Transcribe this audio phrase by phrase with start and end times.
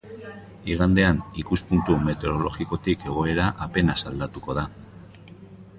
[0.75, 4.67] Igandean, ikuspuntu meteorologikotik egoera apenas aldatuko da.